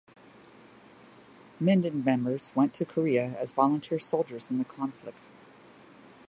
Mindan 1.61 2.03
members 2.03 2.55
went 2.55 2.73
to 2.73 2.85
Korea 2.85 3.37
as 3.39 3.53
volunteer 3.53 3.99
soldiers 3.99 4.49
in 4.49 4.57
the 4.57 4.65
conflict. 4.65 5.29